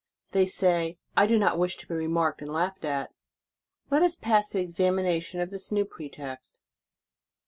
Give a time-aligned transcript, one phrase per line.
[0.31, 1.93] They say: "I do not wish to b?
[1.93, 3.11] remarked and laughed at."
[3.91, 6.59] Let us pass to the examination of this new pretext.